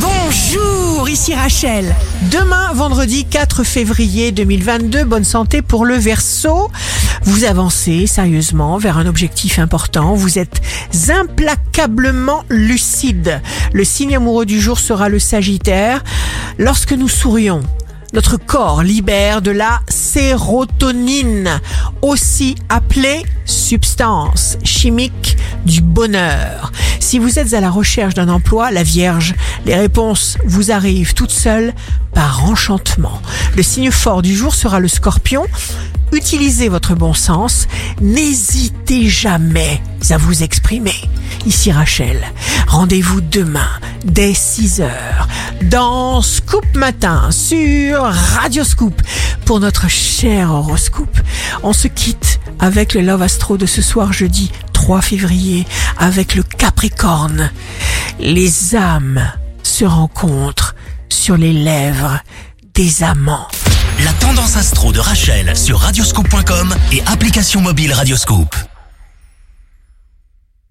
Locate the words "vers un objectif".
8.78-9.58